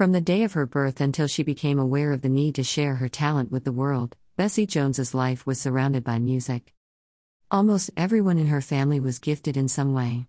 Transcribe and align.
From 0.00 0.12
the 0.12 0.20
day 0.22 0.44
of 0.44 0.54
her 0.54 0.64
birth 0.64 0.98
until 1.02 1.26
she 1.26 1.42
became 1.42 1.78
aware 1.78 2.12
of 2.12 2.22
the 2.22 2.30
need 2.30 2.54
to 2.54 2.64
share 2.64 2.94
her 2.94 3.08
talent 3.10 3.52
with 3.52 3.64
the 3.64 3.70
world, 3.70 4.16
Bessie 4.34 4.64
Jones's 4.64 5.12
life 5.12 5.46
was 5.46 5.60
surrounded 5.60 6.04
by 6.04 6.18
music. 6.18 6.72
Almost 7.50 7.90
everyone 7.98 8.38
in 8.38 8.46
her 8.46 8.62
family 8.62 8.98
was 8.98 9.18
gifted 9.18 9.58
in 9.58 9.68
some 9.68 9.92
way. 9.92 10.24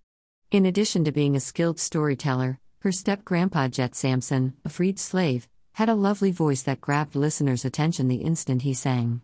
In 0.52 0.66
addition 0.66 1.06
to 1.06 1.14
being 1.14 1.38
a 1.38 1.40
skilled 1.40 1.80
storyteller, 1.80 2.60
her 2.80 2.92
step 2.92 3.24
grandpa 3.24 3.70
Jet 3.70 3.96
Sampson, 3.96 4.56
a 4.66 4.70
freed 4.70 5.00
slave, 5.00 5.48
had 5.76 5.88
a 5.88 5.96
lovely 5.96 6.32
voice 6.32 6.64
that 6.64 6.82
grabbed 6.82 7.16
listeners' 7.16 7.64
attention 7.64 8.10
the 8.10 8.24
instant 8.26 8.64
he 8.64 8.74
sang. 8.74 9.22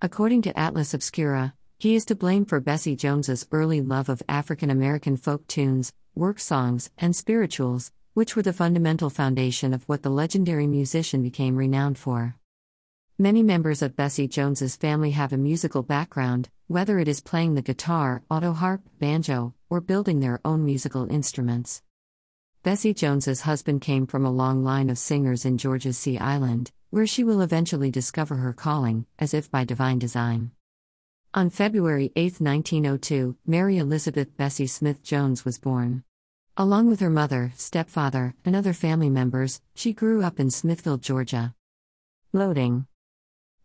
According 0.00 0.42
to 0.42 0.56
Atlas 0.56 0.94
Obscura, 0.94 1.54
he 1.76 1.96
is 1.96 2.04
to 2.04 2.14
blame 2.14 2.44
for 2.44 2.60
Bessie 2.60 2.94
Jones's 2.94 3.48
early 3.50 3.80
love 3.80 4.08
of 4.08 4.22
African 4.28 4.70
American 4.70 5.16
folk 5.16 5.44
tunes, 5.48 5.92
work 6.14 6.38
songs, 6.38 6.88
and 6.96 7.16
spirituals, 7.16 7.90
which 8.16 8.34
were 8.34 8.40
the 8.42 8.50
fundamental 8.50 9.10
foundation 9.10 9.74
of 9.74 9.86
what 9.90 10.02
the 10.02 10.08
legendary 10.08 10.66
musician 10.66 11.22
became 11.22 11.54
renowned 11.54 11.98
for. 11.98 12.34
Many 13.18 13.42
members 13.42 13.82
of 13.82 13.94
Bessie 13.94 14.26
Jones's 14.26 14.74
family 14.74 15.10
have 15.10 15.34
a 15.34 15.36
musical 15.36 15.82
background, 15.82 16.48
whether 16.66 16.98
it 16.98 17.08
is 17.08 17.20
playing 17.20 17.56
the 17.56 17.60
guitar, 17.60 18.22
auto 18.30 18.52
harp, 18.52 18.80
banjo, 18.98 19.52
or 19.68 19.82
building 19.82 20.20
their 20.20 20.40
own 20.46 20.64
musical 20.64 21.06
instruments. 21.12 21.82
Bessie 22.62 22.94
Jones's 22.94 23.42
husband 23.42 23.82
came 23.82 24.06
from 24.06 24.24
a 24.24 24.32
long 24.32 24.64
line 24.64 24.88
of 24.88 24.96
singers 24.96 25.44
in 25.44 25.58
Georgia's 25.58 25.98
Sea 25.98 26.16
Island, 26.16 26.72
where 26.88 27.06
she 27.06 27.22
will 27.22 27.42
eventually 27.42 27.90
discover 27.90 28.36
her 28.36 28.54
calling, 28.54 29.04
as 29.18 29.34
if 29.34 29.50
by 29.50 29.64
divine 29.64 29.98
design. 29.98 30.52
On 31.34 31.50
February 31.50 32.12
8, 32.16 32.40
1902, 32.40 33.36
Mary 33.46 33.76
Elizabeth 33.76 34.34
Bessie 34.38 34.66
Smith 34.66 35.02
Jones 35.02 35.44
was 35.44 35.58
born. 35.58 36.02
Along 36.58 36.88
with 36.88 37.00
her 37.00 37.10
mother, 37.10 37.52
stepfather, 37.54 38.34
and 38.42 38.56
other 38.56 38.72
family 38.72 39.10
members, 39.10 39.60
she 39.74 39.92
grew 39.92 40.22
up 40.22 40.40
in 40.40 40.50
Smithville, 40.50 40.96
Georgia. 40.96 41.54
Loading. 42.32 42.86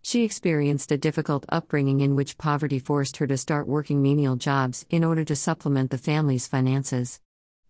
She 0.01 0.25
experienced 0.25 0.91
a 0.91 0.97
difficult 0.97 1.45
upbringing 1.47 2.01
in 2.01 2.17
which 2.17 2.37
poverty 2.37 2.79
forced 2.79 3.15
her 3.17 3.27
to 3.27 3.37
start 3.37 3.65
working 3.65 4.01
menial 4.01 4.35
jobs 4.35 4.85
in 4.89 5.05
order 5.05 5.23
to 5.23 5.37
supplement 5.37 5.89
the 5.89 5.97
family's 5.97 6.47
finances. 6.47 7.21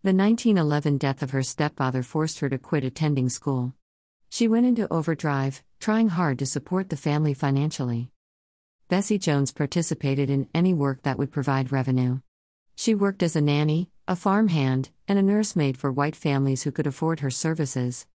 The 0.01 0.11
1911 0.11 0.97
death 0.97 1.21
of 1.21 1.29
her 1.31 1.43
stepfather 1.43 2.01
forced 2.01 2.39
her 2.39 2.49
to 2.49 2.57
quit 2.57 2.83
attending 2.83 3.29
school. 3.29 3.75
She 4.31 4.47
went 4.47 4.65
into 4.65 4.91
overdrive, 4.91 5.61
trying 5.79 6.09
hard 6.09 6.39
to 6.39 6.47
support 6.47 6.89
the 6.89 6.97
family 6.97 7.35
financially. 7.35 8.09
Bessie 8.87 9.19
Jones 9.19 9.51
participated 9.51 10.31
in 10.31 10.49
any 10.55 10.73
work 10.73 11.03
that 11.03 11.19
would 11.19 11.31
provide 11.31 11.71
revenue. 11.71 12.21
She 12.75 12.95
worked 12.95 13.21
as 13.21 13.35
a 13.35 13.41
nanny, 13.41 13.91
a 14.11 14.15
farmhand, 14.17 14.89
and 15.07 15.17
a 15.17 15.21
nursemaid 15.21 15.77
for 15.77 15.89
white 15.89 16.17
families 16.17 16.63
who 16.63 16.71
could 16.73 16.85
afford 16.85 17.21
her 17.21 17.31
services. 17.31 18.05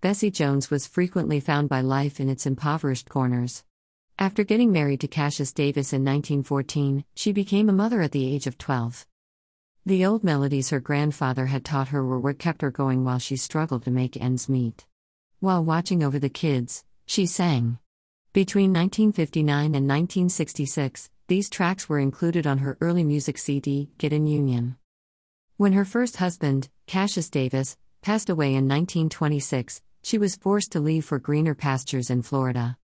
Bessie 0.00 0.30
Jones 0.30 0.70
was 0.70 0.86
frequently 0.86 1.40
found 1.40 1.68
by 1.68 1.80
life 1.80 2.20
in 2.20 2.28
its 2.28 2.46
impoverished 2.46 3.08
corners. 3.08 3.64
After 4.20 4.44
getting 4.44 4.70
married 4.70 5.00
to 5.00 5.08
Cassius 5.08 5.52
Davis 5.52 5.92
in 5.92 6.04
1914, 6.04 7.04
she 7.16 7.32
became 7.32 7.68
a 7.68 7.72
mother 7.72 8.02
at 8.02 8.12
the 8.12 8.24
age 8.24 8.46
of 8.46 8.56
12. 8.56 9.04
The 9.84 10.06
old 10.06 10.22
melodies 10.22 10.70
her 10.70 10.78
grandfather 10.78 11.46
had 11.46 11.64
taught 11.64 11.88
her 11.88 12.04
were 12.04 12.20
what 12.20 12.38
kept 12.38 12.62
her 12.62 12.70
going 12.70 13.04
while 13.04 13.18
she 13.18 13.34
struggled 13.34 13.82
to 13.86 13.90
make 13.90 14.16
ends 14.16 14.48
meet. 14.48 14.86
While 15.40 15.64
watching 15.64 16.04
over 16.04 16.20
the 16.20 16.28
kids, 16.28 16.84
she 17.04 17.26
sang. 17.26 17.80
Between 18.32 18.70
1959 18.70 19.74
and 19.74 19.88
1966, 19.88 21.10
these 21.26 21.50
tracks 21.50 21.88
were 21.88 21.98
included 21.98 22.46
on 22.46 22.58
her 22.58 22.78
early 22.80 23.02
music 23.02 23.38
CD, 23.38 23.90
Get 23.98 24.12
in 24.12 24.28
Union. 24.28 24.76
When 25.58 25.72
her 25.72 25.86
first 25.86 26.18
husband, 26.18 26.68
Cassius 26.86 27.30
Davis, 27.30 27.78
passed 28.02 28.28
away 28.28 28.48
in 28.48 28.68
1926, 28.68 29.80
she 30.02 30.18
was 30.18 30.36
forced 30.36 30.72
to 30.72 30.80
leave 30.80 31.06
for 31.06 31.18
greener 31.18 31.54
pastures 31.54 32.10
in 32.10 32.20
Florida. 32.20 32.76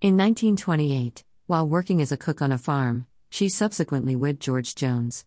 In 0.00 0.16
1928, 0.16 1.22
while 1.46 1.68
working 1.68 2.02
as 2.02 2.10
a 2.10 2.16
cook 2.16 2.42
on 2.42 2.50
a 2.50 2.58
farm, 2.58 3.06
she 3.30 3.48
subsequently 3.48 4.16
wed 4.16 4.40
George 4.40 4.74
Jones. 4.74 5.24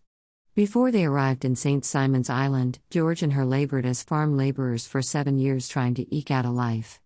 Before 0.54 0.90
they 0.90 1.06
arrived 1.06 1.46
in 1.46 1.56
St. 1.56 1.82
Simon's 1.82 2.28
Island, 2.28 2.78
George 2.90 3.22
and 3.22 3.32
her 3.32 3.46
labored 3.46 3.86
as 3.86 4.02
farm 4.02 4.36
laborers 4.36 4.86
for 4.86 5.00
seven 5.00 5.38
years 5.38 5.68
trying 5.68 5.94
to 5.94 6.14
eke 6.14 6.30
out 6.30 6.44
a 6.44 6.50
life. 6.50 7.00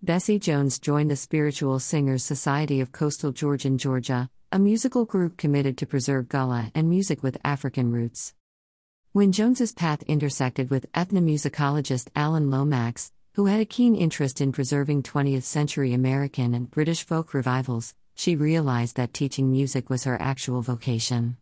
Bessie 0.00 0.38
Jones 0.38 0.78
joined 0.78 1.10
the 1.10 1.16
Spiritual 1.16 1.80
Singers 1.80 2.24
Society 2.24 2.80
of 2.80 2.92
Coastal 2.92 3.32
Georgian, 3.32 3.76
Georgia, 3.76 4.30
a 4.50 4.58
musical 4.58 5.04
group 5.04 5.36
committed 5.36 5.76
to 5.76 5.86
preserve 5.86 6.30
Gullah 6.30 6.72
and 6.74 6.88
music 6.88 7.22
with 7.22 7.36
African 7.44 7.92
roots. 7.92 8.32
When 9.16 9.32
Jones's 9.32 9.72
path 9.72 10.02
intersected 10.02 10.68
with 10.68 10.92
ethnomusicologist 10.92 12.08
Alan 12.14 12.50
Lomax, 12.50 13.12
who 13.32 13.46
had 13.46 13.60
a 13.60 13.64
keen 13.64 13.94
interest 13.94 14.42
in 14.42 14.52
preserving 14.52 15.04
20th 15.04 15.44
century 15.44 15.94
American 15.94 16.52
and 16.52 16.70
British 16.70 17.02
folk 17.02 17.32
revivals, 17.32 17.94
she 18.14 18.36
realized 18.36 18.96
that 18.96 19.14
teaching 19.14 19.50
music 19.50 19.88
was 19.88 20.04
her 20.04 20.20
actual 20.20 20.60
vocation. 20.60 21.38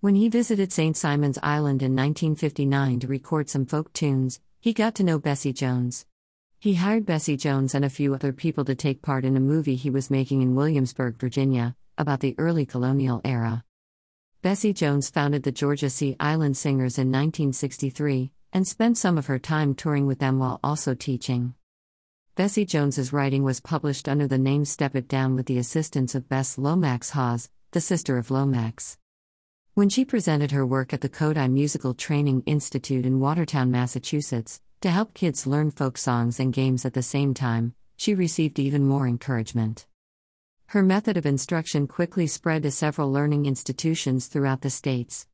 When 0.00 0.16
he 0.16 0.28
visited 0.28 0.72
St. 0.72 0.96
Simon's 0.96 1.38
Island 1.40 1.84
in 1.84 1.94
1959 1.94 2.98
to 2.98 3.06
record 3.06 3.48
some 3.48 3.64
folk 3.64 3.92
tunes, 3.92 4.40
he 4.58 4.72
got 4.72 4.96
to 4.96 5.04
know 5.04 5.20
Bessie 5.20 5.52
Jones. 5.52 6.04
He 6.58 6.74
hired 6.74 7.06
Bessie 7.06 7.36
Jones 7.36 7.76
and 7.76 7.84
a 7.84 7.90
few 7.90 8.12
other 8.12 8.32
people 8.32 8.64
to 8.64 8.74
take 8.74 9.02
part 9.02 9.24
in 9.24 9.36
a 9.36 9.50
movie 9.54 9.76
he 9.76 9.88
was 9.88 10.10
making 10.10 10.42
in 10.42 10.56
Williamsburg, 10.56 11.16
Virginia, 11.20 11.76
about 11.96 12.18
the 12.18 12.34
early 12.38 12.66
colonial 12.66 13.20
era. 13.24 13.62
Bessie 14.40 14.72
Jones 14.72 15.10
founded 15.10 15.42
the 15.42 15.50
Georgia 15.50 15.90
Sea 15.90 16.14
Island 16.20 16.56
Singers 16.56 16.96
in 16.96 17.08
1963, 17.08 18.30
and 18.52 18.64
spent 18.64 18.96
some 18.96 19.18
of 19.18 19.26
her 19.26 19.40
time 19.40 19.74
touring 19.74 20.06
with 20.06 20.20
them 20.20 20.38
while 20.38 20.60
also 20.62 20.94
teaching. 20.94 21.54
Bessie 22.36 22.64
Jones's 22.64 23.12
writing 23.12 23.42
was 23.42 23.58
published 23.58 24.08
under 24.08 24.28
the 24.28 24.38
name 24.38 24.64
Step 24.64 24.94
It 24.94 25.08
Down 25.08 25.34
with 25.34 25.46
the 25.46 25.58
assistance 25.58 26.14
of 26.14 26.28
Bess 26.28 26.56
Lomax 26.56 27.10
Hawes, 27.10 27.50
the 27.72 27.80
sister 27.80 28.16
of 28.16 28.30
Lomax. 28.30 28.96
When 29.74 29.88
she 29.88 30.04
presented 30.04 30.52
her 30.52 30.64
work 30.64 30.94
at 30.94 31.00
the 31.00 31.08
Kodály 31.08 31.50
Musical 31.50 31.92
Training 31.92 32.44
Institute 32.46 33.04
in 33.04 33.18
Watertown, 33.18 33.72
Massachusetts, 33.72 34.60
to 34.82 34.90
help 34.92 35.14
kids 35.14 35.48
learn 35.48 35.72
folk 35.72 35.98
songs 35.98 36.38
and 36.38 36.52
games 36.52 36.84
at 36.84 36.94
the 36.94 37.02
same 37.02 37.34
time, 37.34 37.74
she 37.96 38.14
received 38.14 38.60
even 38.60 38.86
more 38.86 39.08
encouragement. 39.08 39.88
Her 40.72 40.82
method 40.82 41.16
of 41.16 41.24
instruction 41.24 41.86
quickly 41.86 42.26
spread 42.26 42.62
to 42.64 42.70
several 42.70 43.10
learning 43.10 43.46
institutions 43.46 44.26
throughout 44.26 44.60
the 44.60 44.68
states. 44.68 45.26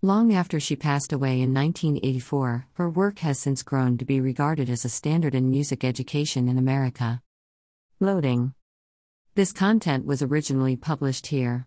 Long 0.00 0.32
after 0.32 0.58
she 0.58 0.76
passed 0.76 1.12
away 1.12 1.42
in 1.42 1.52
1984, 1.52 2.68
her 2.72 2.88
work 2.88 3.18
has 3.18 3.38
since 3.38 3.62
grown 3.62 3.98
to 3.98 4.06
be 4.06 4.18
regarded 4.18 4.70
as 4.70 4.86
a 4.86 4.88
standard 4.88 5.34
in 5.34 5.50
music 5.50 5.84
education 5.84 6.48
in 6.48 6.56
America. 6.56 7.20
Loading. 8.00 8.54
This 9.34 9.52
content 9.52 10.06
was 10.06 10.22
originally 10.22 10.74
published 10.74 11.26
here. 11.26 11.66